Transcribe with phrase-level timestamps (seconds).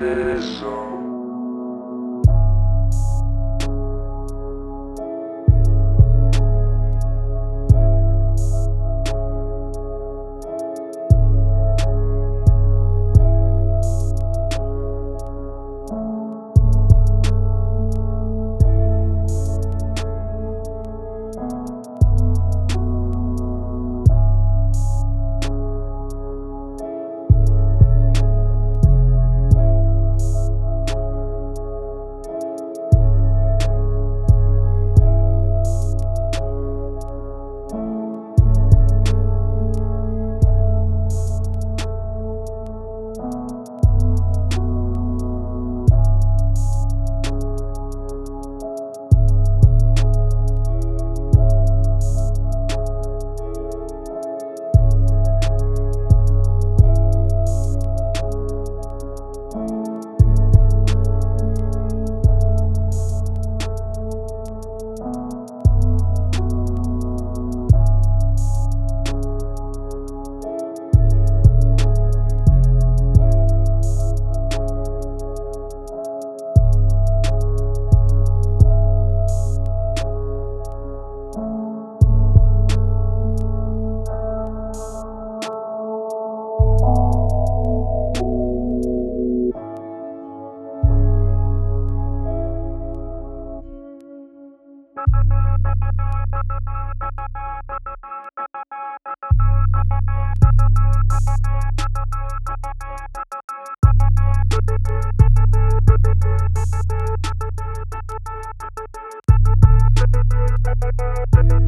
[0.00, 0.89] beso.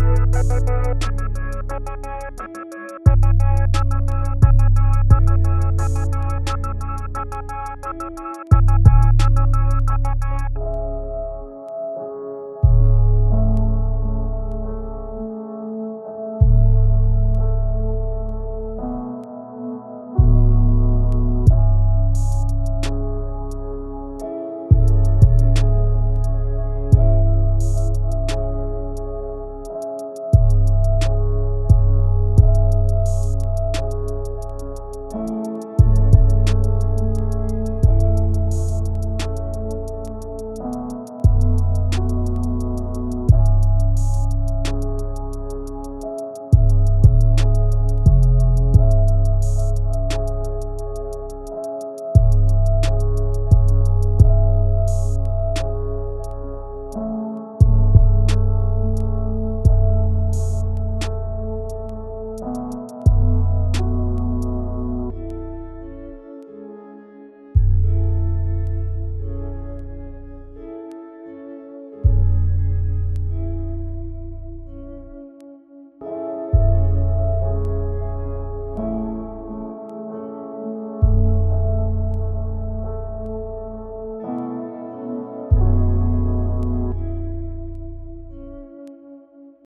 [0.02, 1.04] Thank
[2.06, 2.21] you.